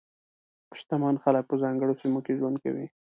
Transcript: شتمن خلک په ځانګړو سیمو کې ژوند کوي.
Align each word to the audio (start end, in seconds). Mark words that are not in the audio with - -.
شتمن 0.79 1.15
خلک 1.23 1.43
په 1.47 1.55
ځانګړو 1.63 1.99
سیمو 2.01 2.19
کې 2.25 2.37
ژوند 2.39 2.57
کوي. 2.63 2.85